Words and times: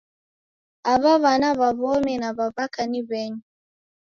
Aw'a 0.91 1.13
w'ana 1.21 1.49
w'a 1.59 1.69
w'omi 1.79 2.13
na 2.21 2.29
w'a 2.37 2.47
w'aka 2.55 2.83
ni 2.91 2.99
w'enyu? 3.07 3.39